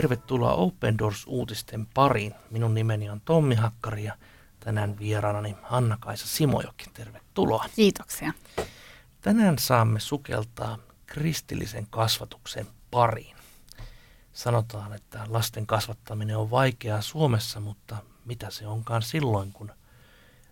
[0.00, 2.34] Tervetuloa Open Doors-uutisten pariin.
[2.50, 4.16] Minun nimeni on Tommi Hakkari ja
[4.60, 6.84] tänään vieraanani Hanna-Kaisa Simojoki.
[6.94, 7.64] Tervetuloa.
[7.76, 8.32] Kiitoksia.
[9.20, 13.36] Tänään saamme sukeltaa kristillisen kasvatuksen pariin.
[14.32, 19.72] Sanotaan, että lasten kasvattaminen on vaikeaa Suomessa, mutta mitä se onkaan silloin, kun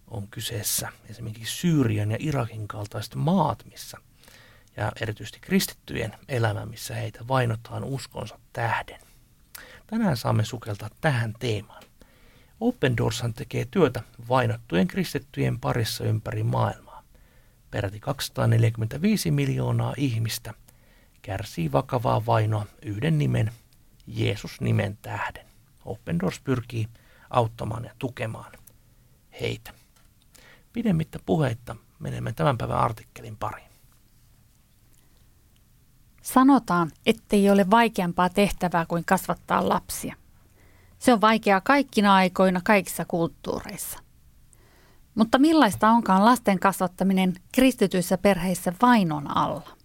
[0.08, 3.98] on kyseessä esimerkiksi Syyrian ja Irakin kaltaiset maat, missä
[4.76, 9.07] ja erityisesti kristittyjen elämä, missä heitä vainotaan uskonsa tähden.
[9.90, 11.82] Tänään saamme sukeltaa tähän teemaan.
[12.60, 17.02] Open Doorshan tekee työtä vainottujen kristittyjen parissa ympäri maailmaa.
[17.70, 20.54] Peräti 245 miljoonaa ihmistä
[21.22, 23.52] kärsii vakavaa vainoa yhden nimen,
[24.06, 25.46] Jeesus-nimen tähden.
[25.84, 26.88] Open Doors pyrkii
[27.30, 28.52] auttamaan ja tukemaan
[29.40, 29.74] heitä.
[30.72, 33.67] Pidemmittä puheitta menemme tämän päivän artikkelin pariin.
[36.32, 40.14] Sanotaan, ettei ole vaikeampaa tehtävää kuin kasvattaa lapsia.
[40.98, 43.98] Se on vaikeaa kaikkina aikoina kaikissa kulttuureissa.
[45.14, 49.76] Mutta millaista onkaan lasten kasvattaminen kristityissä perheissä vainon alla?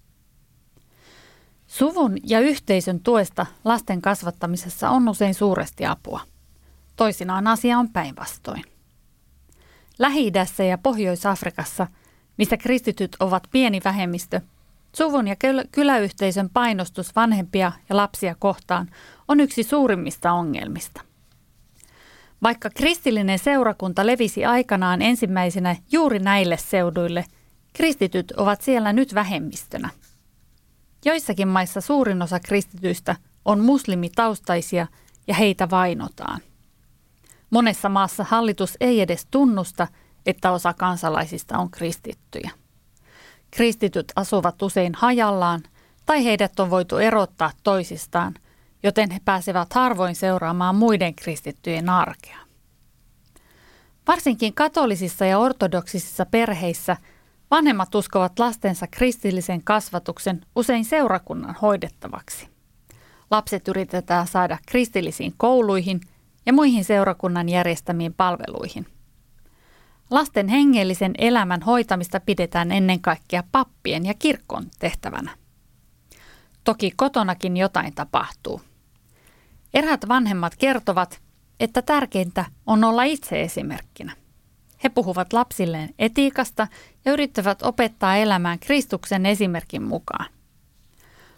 [1.67, 6.21] Suvun ja yhteisön tuesta lasten kasvattamisessa on usein suuresti apua.
[6.95, 8.63] Toisinaan asia on päinvastoin.
[9.99, 10.31] lähi
[10.69, 11.87] ja Pohjois-Afrikassa,
[12.37, 14.41] missä kristityt ovat pieni vähemmistö,
[14.95, 15.35] Suvun ja
[15.71, 18.89] kyläyhteisön painostus vanhempia ja lapsia kohtaan
[19.27, 21.01] on yksi suurimmista ongelmista.
[22.43, 27.25] Vaikka kristillinen seurakunta levisi aikanaan ensimmäisenä juuri näille seuduille,
[27.73, 29.89] kristityt ovat siellä nyt vähemmistönä.
[31.05, 34.87] Joissakin maissa suurin osa kristityistä on muslimitaustaisia
[35.27, 36.39] ja heitä vainotaan.
[37.49, 39.87] Monessa maassa hallitus ei edes tunnusta,
[40.25, 42.51] että osa kansalaisista on kristittyjä.
[43.55, 45.63] Kristityt asuvat usein hajallaan
[46.05, 48.33] tai heidät on voitu erottaa toisistaan,
[48.83, 52.37] joten he pääsevät harvoin seuraamaan muiden kristittyjen arkea.
[54.07, 56.97] Varsinkin katolisissa ja ortodoksisissa perheissä
[57.51, 62.47] vanhemmat uskovat lastensa kristillisen kasvatuksen usein seurakunnan hoidettavaksi.
[63.31, 66.01] Lapset yritetään saada kristillisiin kouluihin
[66.45, 68.85] ja muihin seurakunnan järjestämiin palveluihin.
[70.09, 75.31] Lasten hengellisen elämän hoitamista pidetään ennen kaikkea pappien ja kirkon tehtävänä.
[76.63, 78.61] Toki kotonakin jotain tapahtuu.
[79.73, 81.21] Erät vanhemmat kertovat,
[81.59, 84.15] että tärkeintä on olla itse esimerkkinä.
[84.83, 86.67] He puhuvat lapsilleen etiikasta
[87.05, 90.25] ja yrittävät opettaa elämään Kristuksen esimerkin mukaan.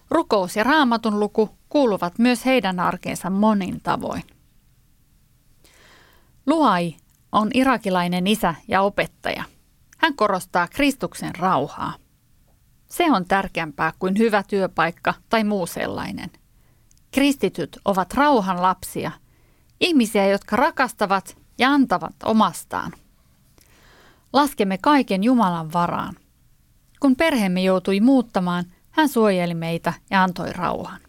[0.09, 4.23] Rukous ja raamatun luku kuuluvat myös heidän arkeensa monin tavoin.
[6.45, 6.95] Luai
[7.35, 9.43] on irakilainen isä ja opettaja.
[9.97, 11.93] Hän korostaa Kristuksen rauhaa.
[12.89, 16.31] Se on tärkeämpää kuin hyvä työpaikka tai muu sellainen.
[17.11, 19.11] Kristityt ovat rauhan lapsia,
[19.79, 22.91] ihmisiä, jotka rakastavat ja antavat omastaan.
[24.33, 26.15] Laskemme kaiken Jumalan varaan.
[26.99, 31.01] Kun perheemme joutui muuttamaan, hän suojeli meitä ja antoi rauhan.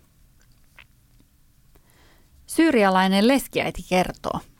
[2.46, 4.40] Syyrialainen leskiäiti kertoo–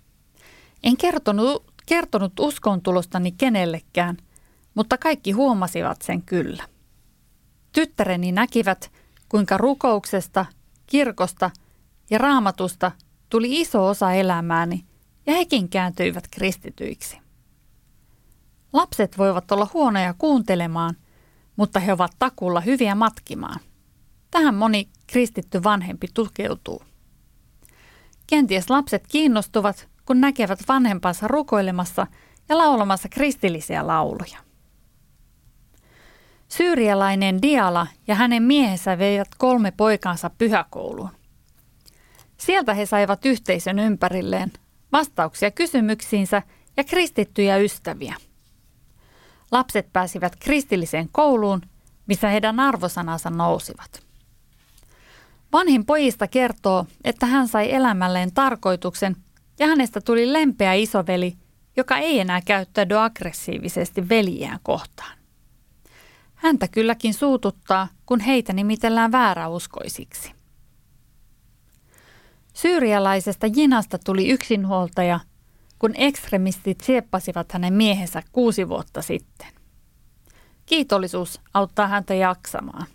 [0.83, 4.17] en kertonut, kertonut uskontulostani kenellekään,
[4.75, 6.65] mutta kaikki huomasivat sen kyllä.
[7.73, 8.93] Tyttäreni näkivät,
[9.29, 10.47] kuinka rukouksesta,
[10.87, 11.51] kirkosta
[12.11, 12.93] ja raamatusta
[13.31, 14.85] tuli iso osa elämääni
[15.27, 17.19] ja hekin kääntyivät kristityiksi.
[18.73, 20.97] Lapset voivat olla huonoja kuuntelemaan,
[21.57, 23.61] mutta he ovat takulla hyviä matkimaan.
[24.31, 26.83] Tähän moni kristitty vanhempi tukeutuu.
[28.27, 32.07] Kenties lapset kiinnostuvat kun näkevät vanhempansa rukoilemassa
[32.49, 34.39] ja laulamassa kristillisiä lauluja.
[36.49, 41.11] Syyrialainen Diala ja hänen miehensä veivät kolme poikaansa pyhäkouluun.
[42.37, 44.53] Sieltä he saivat yhteisön ympärilleen,
[44.93, 46.43] vastauksia kysymyksiinsä
[46.77, 48.15] ja kristittyjä ystäviä.
[49.53, 51.61] Lapset pääsivät kristilliseen kouluun,
[52.07, 54.03] missä heidän arvosanansa nousivat.
[55.53, 59.17] Vanhin pojista kertoo, että hän sai elämälleen tarkoituksen
[59.59, 61.37] ja hänestä tuli lempeä isoveli,
[61.77, 65.19] joka ei enää käyttäydy aggressiivisesti veljiään kohtaan.
[66.35, 70.33] Häntä kylläkin suututtaa, kun heitä nimitellään vääräuskoisiksi.
[72.55, 75.21] Syyrialaisesta Jinasta tuli yksinhuoltaja,
[75.79, 79.49] kun ekstremistit sieppasivat hänen miehensä kuusi vuotta sitten.
[80.67, 82.87] Kiitollisuus auttaa häntä jaksamaan.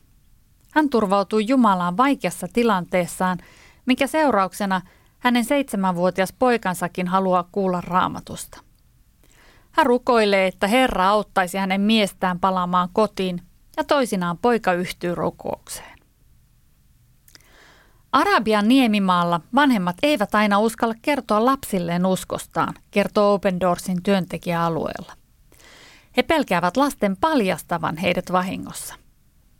[0.71, 3.37] Hän turvautui Jumalaan vaikeassa tilanteessaan,
[3.85, 4.81] minkä seurauksena–
[5.21, 8.61] hänen seitsemänvuotias poikansakin haluaa kuulla raamatusta.
[9.71, 13.41] Hän rukoilee, että Herra auttaisi hänen miestään palaamaan kotiin
[13.77, 15.99] ja toisinaan poika yhtyy rukoukseen.
[18.11, 25.13] Arabian niemimaalla vanhemmat eivät aina uskalla kertoa lapsilleen uskostaan, kertoo Open Doorsin työntekijäalueella.
[26.17, 28.95] He pelkäävät lasten paljastavan heidät vahingossa.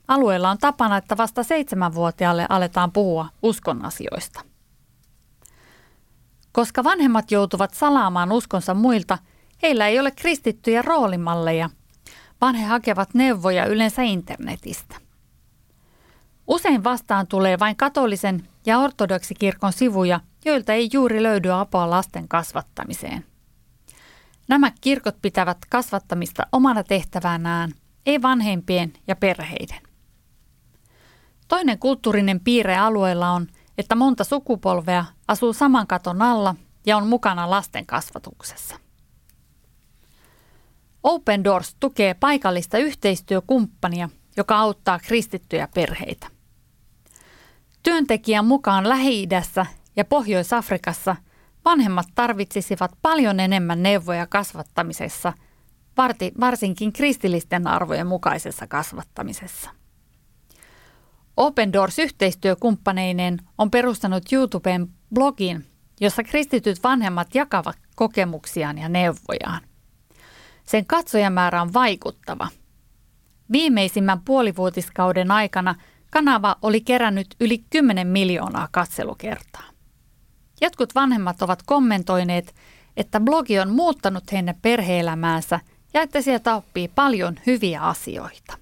[0.08, 4.50] Alueella on tapana, että vasta seitsemänvuotiaalle aletaan puhua uskon asioista.
[6.51, 9.18] Koska vanhemmat joutuvat salaamaan uskonsa muilta,
[9.62, 11.69] heillä ei ole kristittyjä roolimalleja,
[12.42, 14.95] vaan he hakevat neuvoja yleensä internetistä.
[16.48, 23.25] Usein vastaan tulee vain katolisen ja ortodoksikirkon sivuja, joilta ei juuri löydy apua lasten kasvattamiseen.
[24.48, 27.71] Nämä kirkot pitävät kasvattamista omana tehtävänään,
[28.06, 29.81] ei vanhempien ja perheiden.
[31.48, 37.50] Toinen kulttuurinen piirre alueella on, että monta sukupolvea asuu saman katon alla ja on mukana
[37.50, 38.75] lasten kasvatuksessa.
[41.03, 46.27] Open Doors tukee paikallista yhteistyökumppania, joka auttaa kristittyjä perheitä.
[47.83, 49.65] Työntekijän mukaan Lähi-idässä
[49.95, 51.15] ja Pohjois-Afrikassa
[51.65, 55.33] vanhemmat tarvitsisivat paljon enemmän neuvoja kasvattamisessa,
[56.39, 59.81] varsinkin kristillisten arvojen mukaisessa kasvattamisessa.
[61.41, 65.65] Open Doors yhteistyökumppaneineen on perustanut YouTubeen blogin,
[66.01, 69.61] jossa kristityt vanhemmat jakavat kokemuksiaan ja neuvojaan.
[70.65, 72.47] Sen katsojamäärä on vaikuttava.
[73.51, 75.75] Viimeisimmän puolivuotiskauden aikana
[76.11, 79.69] kanava oli kerännyt yli 10 miljoonaa katselukertaa.
[80.61, 82.55] Jotkut vanhemmat ovat kommentoineet,
[82.97, 85.59] että blogi on muuttanut heidän perheelämäänsä
[85.93, 88.61] ja että sieltä oppii paljon hyviä asioita.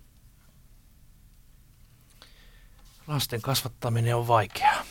[3.10, 4.84] Lasten kasvattaminen on vaikeaa.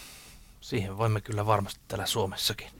[0.60, 2.70] Siihen voimme kyllä varmasti täällä Suomessakin.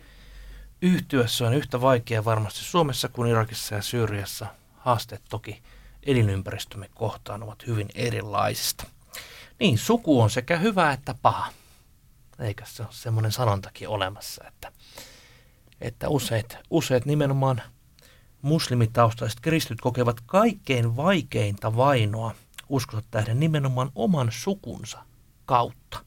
[0.83, 4.47] Yhtyessä on yhtä vaikeaa varmasti Suomessa kuin Irakissa ja Syyriassa.
[4.77, 5.63] Haasteet toki
[6.03, 8.87] elinympäristömme kohtaan ovat hyvin erilaisista.
[9.61, 11.53] Niin, suku on sekä hyvä että paha.
[12.39, 14.73] Eikä se ole semmoinen sanontakin olemassa, että,
[15.81, 17.63] että useat, useat nimenomaan
[18.43, 22.35] muslimitaustaiset kristyt kokevat kaikkein vaikeinta vainoa
[22.69, 25.09] uskonsa tähden nimenomaan oman sukunsa
[25.49, 26.05] kautta.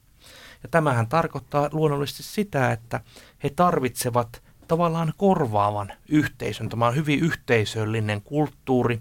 [0.62, 3.00] Ja tämähän tarkoittaa luonnollisesti sitä, että
[3.42, 6.68] he tarvitsevat tavallaan korvaavan yhteisön.
[6.68, 9.00] Tämä on hyvin yhteisöllinen kulttuuri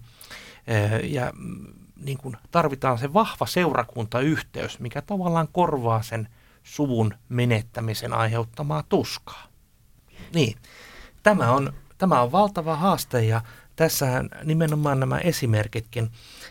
[0.67, 1.65] eh, ja mm,
[1.95, 6.27] niin kuin tarvitaan se vahva seurakuntayhteys, mikä tavallaan korvaa sen
[6.63, 9.43] suvun menettämisen aiheuttamaa tuskaa.
[10.33, 10.57] Niin,
[11.23, 13.41] tämä on, tämä on valtava haaste ja
[13.75, 16.09] tässähän nimenomaan nämä esimerkitkin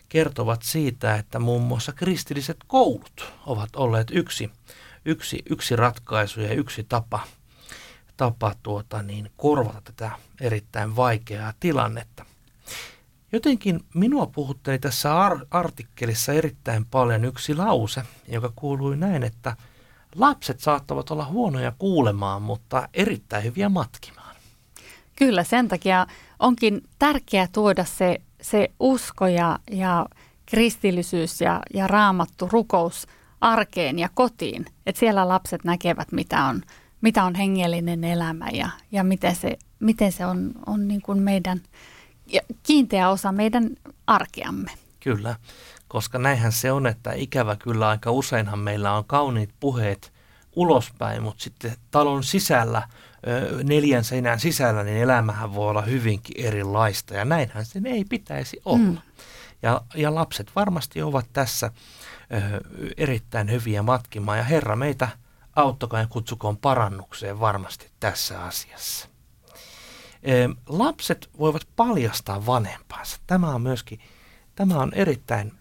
[0.08, 4.50] kertovat siitä, että muun muassa kristilliset koulut ovat olleet yksi,
[5.04, 7.20] yksi, yksi ratkaisu ja yksi tapa,
[8.16, 12.24] tapa tuota, niin korvata tätä erittäin vaikeaa tilannetta.
[13.32, 19.56] Jotenkin minua puhutteli tässä ar- artikkelissa erittäin paljon yksi lause, joka kuului näin, että
[20.14, 24.36] lapset saattavat olla huonoja kuulemaan, mutta erittäin hyviä matkimaan.
[25.16, 26.06] Kyllä, sen takia
[26.40, 30.06] onkin tärkeää tuoda se, se usko ja, ja
[30.46, 33.06] kristillisyys ja, ja raamattu rukous
[33.40, 34.66] arkeen ja kotiin.
[34.86, 36.62] Että siellä lapset näkevät, mitä on,
[37.00, 41.60] mitä on hengellinen elämä ja, ja miten se, miten se on, on niin kuin meidän
[42.62, 43.70] kiinteä osa meidän
[44.06, 44.70] arkeamme.
[45.00, 45.36] Kyllä,
[45.88, 50.12] koska näinhän se on, että ikävä kyllä aika useinhan meillä on kauniit puheet
[50.60, 52.88] ulospäin, mutta sitten talon sisällä,
[53.64, 58.78] neljän seinän sisällä, niin elämähän voi olla hyvinkin erilaista ja näinhän sen ei pitäisi olla.
[58.78, 58.98] Mm.
[59.62, 61.70] Ja, ja lapset varmasti ovat tässä
[62.32, 62.60] ö,
[62.96, 65.08] erittäin hyviä matkimaan ja Herra meitä
[65.56, 69.08] auttakaa ja kutsukoon parannukseen varmasti tässä asiassa.
[70.28, 73.16] Ö, lapset voivat paljastaa vanhempansa.
[73.26, 74.00] Tämä on myöskin,
[74.54, 75.52] tämä on erittäin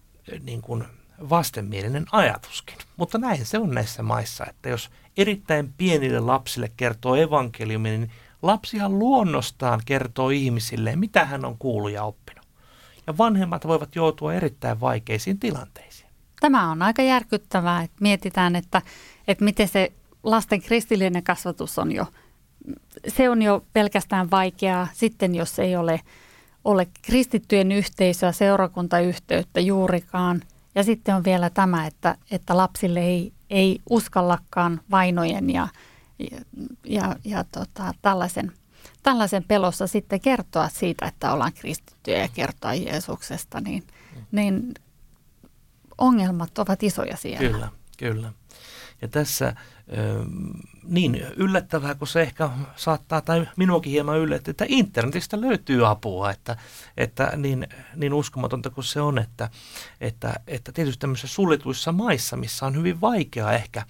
[0.42, 0.84] niin kuin
[1.30, 2.78] vastenmielinen ajatuskin.
[2.98, 8.12] Mutta näin se on näissä maissa, että jos erittäin pienille lapsille kertoo evankeliumi, niin
[8.42, 12.46] lapsihan luonnostaan kertoo ihmisille, mitä hän on kuullut ja oppinut.
[13.08, 16.10] Ja vanhemmat voivat joutua erittäin vaikeisiin tilanteisiin.
[16.40, 18.82] Tämä on aika järkyttävää, että mietitään, että,
[19.28, 19.92] että miten se
[20.24, 22.06] lasten kristillinen kasvatus on jo,
[23.08, 24.88] se on jo pelkästään vaikeaa.
[24.94, 26.02] Sitten jos ei ole,
[26.66, 30.42] ole kristittyjen yhteisöä, seurakuntayhteyttä juurikaan–
[30.80, 35.68] ja sitten on vielä tämä, että, että lapsille ei, ei uskallakaan vainojen ja,
[36.86, 38.52] ja, ja, tota, tällaisen,
[39.04, 43.84] tällaisen pelossa sitten kertoa siitä, että ollaan kristittyjä ja kertoa Jeesuksesta, niin,
[44.32, 44.74] niin
[45.98, 47.50] ongelmat ovat isoja siellä.
[47.50, 48.34] Kyllä, kyllä.
[49.02, 49.56] Ja tässä
[50.90, 56.58] niin yllättävää kuin se ehkä saattaa, tai minuakin hieman yllättää, että internetistä löytyy apua, että,
[56.98, 59.50] että niin, niin uskomatonta kuin se on, että,
[60.02, 63.86] että, että tietysti tämmöisissä suljetuissa maissa, missä on hyvin vaikea ehkä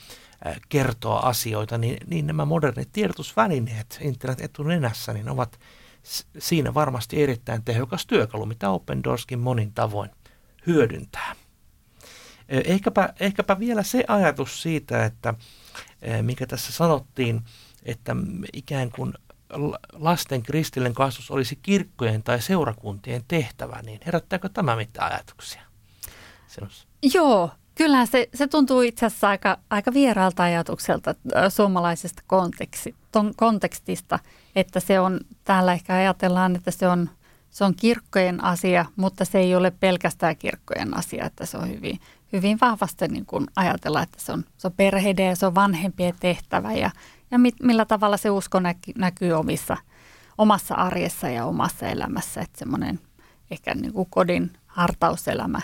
[0.70, 5.60] kertoa asioita, niin, niin nämä modernit tiedotusvälineet internet etunenässä, niin ovat
[6.40, 10.10] siinä varmasti erittäin tehokas työkalu, mitä Open Doorskin monin tavoin
[10.68, 11.36] hyödyntää.
[12.50, 15.34] Ehkäpä, ehkäpä vielä se ajatus siitä, että
[16.22, 17.42] mikä tässä sanottiin,
[17.84, 18.16] että
[18.54, 19.14] ikään kuin
[19.94, 25.62] lasten kristillinen kasvus olisi kirkkojen tai seurakuntien tehtävä, niin herättääkö tämä mitään ajatuksia
[26.48, 26.88] sinussa?
[27.14, 31.16] Joo, kyllähän se, se tuntuu itse asiassa aika, aika vieraalta ajatukselta
[31.50, 34.20] suomalaisesta konteksti, ton, kontekstista,
[34.56, 37.10] että se on, täällä ehkä ajatellaan, että se on,
[37.50, 42.00] se on kirkkojen asia, mutta se ei ole pelkästään kirkkojen asia, että se on hyvin,
[42.34, 46.14] hyvin vahvasti niin kuin ajatella, että se on, se on perheiden ja se on vanhempien
[46.20, 46.92] tehtävä ja,
[47.32, 49.78] ja mit, millä tavalla se usko näky, näkyy omissa,
[50.38, 53.00] omassa arjessa ja omassa elämässä, että semmoinen
[53.52, 55.62] ehkä niin kuin kodin hartauselämä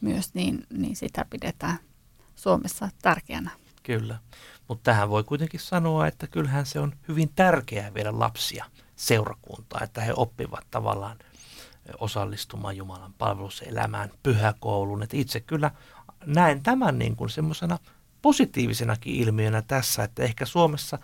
[0.00, 1.78] myös, niin, niin sitä pidetään
[2.34, 3.50] Suomessa tärkeänä.
[3.82, 4.18] Kyllä,
[4.68, 8.64] mutta tähän voi kuitenkin sanoa, että kyllähän se on hyvin tärkeää viedä lapsia
[8.96, 11.18] seurakuntaan, että he oppivat tavallaan
[11.98, 15.02] osallistumaan Jumalan palveluselämään, pyhäkouluun.
[15.02, 15.70] Että itse kyllä
[16.26, 17.78] näen tämän niin kuin semmoisena
[18.22, 20.98] positiivisenakin ilmiönä tässä, että ehkä Suomessa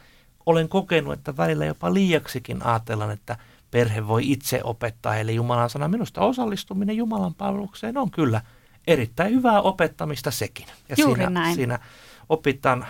[0.46, 3.36] olen kokenut, että välillä jopa liiaksikin ajatellaan, että
[3.70, 5.88] perhe voi itse opettaa heille Jumalan sana.
[5.88, 8.40] Minusta osallistuminen Jumalan palvelukseen on kyllä
[8.86, 10.66] erittäin hyvää opettamista sekin.
[10.88, 11.54] Ja Juuri siinä, näin.
[11.54, 11.78] siinä
[12.28, 12.86] opitaan,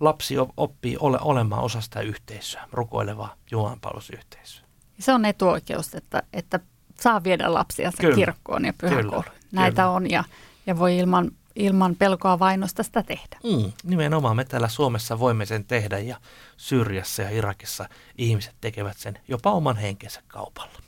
[0.00, 4.66] lapsi oppii ole, olemaan osa sitä yhteisöä, rukoilevaa Jumalan palvelusyhteisöä.
[4.98, 6.60] Se on etuoikeus, että, että
[7.00, 9.24] saa viedä lapsia kirkkoon ja pyhäkouluun.
[9.52, 9.90] Näitä kyllä.
[9.90, 10.24] on ja,
[10.66, 13.38] ja voi ilman ilman pelkoa vainosta sitä tehdä.
[13.44, 16.20] Mm, nimenomaan me täällä Suomessa voimme sen tehdä ja
[16.56, 20.78] Syrjässä ja Irakissa ihmiset tekevät sen jopa oman henkensä kaupalla.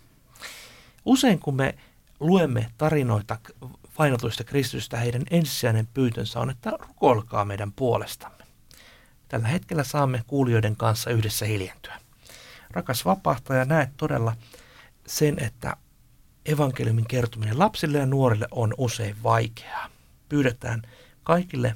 [1.05, 1.75] Usein kun me
[2.21, 3.39] luemme tarinoita
[3.99, 8.45] vainotuista kristystä, heidän ensisijainen pyytönsä on, että rukoilkaa meidän puolestamme.
[9.29, 12.01] Tällä hetkellä saamme kuulijoiden kanssa yhdessä hiljentyä.
[12.71, 14.37] Rakas vapahtaja, näet todella
[15.07, 15.77] sen, että
[16.47, 19.89] evankeliumin kertominen lapsille ja nuorille on usein vaikeaa
[20.29, 20.83] pyydetään
[21.23, 21.75] kaikille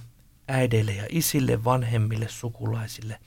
[0.48, 3.20] äideille ja isille, vanhemmille, sukulaisille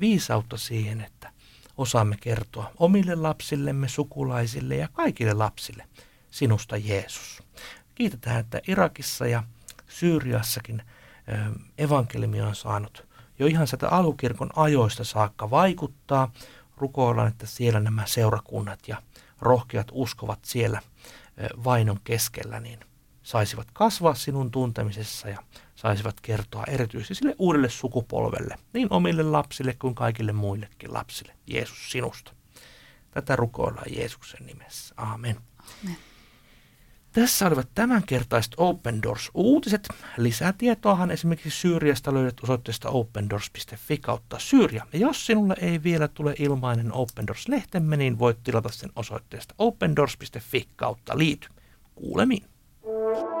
[0.00, 1.32] viisautta siihen, että
[1.76, 5.88] osaamme kertoa omille lapsillemme, sukulaisille ja kaikille lapsille
[6.30, 7.42] sinusta Jeesus.
[7.94, 9.42] Kiitetään, että Irakissa ja
[9.88, 10.82] Syyriassakin
[11.78, 13.06] evankeliumi on saanut
[13.38, 16.32] jo ihan sitä alukirkon ajoista saakka vaikuttaa.
[16.76, 19.02] Rukoillaan, että siellä nämä seurakunnat ja
[19.40, 20.82] rohkeat uskovat siellä
[21.64, 22.80] vainon keskellä, niin
[23.26, 25.42] saisivat kasvaa sinun tuntemisessa ja
[25.74, 32.32] saisivat kertoa erityisesti sille uudelle sukupolvelle, niin omille lapsille kuin kaikille muillekin lapsille, Jeesus sinusta.
[33.10, 34.94] Tätä rukoillaan Jeesuksen nimessä.
[34.96, 35.36] Amen.
[35.58, 35.96] Amen.
[37.12, 39.88] Tässä olivat tämänkertaiset Open Doors-uutiset.
[40.16, 44.86] Lisää tietoahan esimerkiksi Syyriasta löydät osoitteesta opendoors.fi kautta Syyria.
[44.92, 50.68] Ja jos sinulle ei vielä tule ilmainen Open Doors-lehtemme, niin voit tilata sen osoitteesta opendoors.fi
[50.76, 51.48] kautta liity.
[51.94, 52.55] Kuulemiin.
[52.86, 53.35] Thank you.